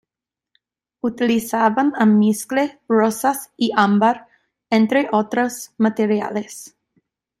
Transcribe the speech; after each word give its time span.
Utilizaban 1.03 1.93
almizcle, 1.95 2.79
rosas 2.89 3.51
y 3.55 3.69
ámbar, 3.77 4.25
entre 4.71 5.07
otros 5.11 5.73
materiales. 5.77 6.75